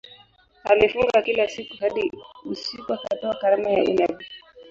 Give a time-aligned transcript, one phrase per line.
[0.63, 2.11] Alifunga kila siku hadi
[2.45, 4.25] usiku akapewa karama ya unabii.